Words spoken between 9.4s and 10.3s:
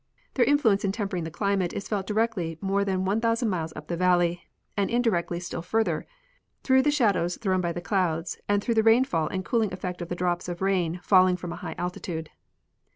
the cooling effect of the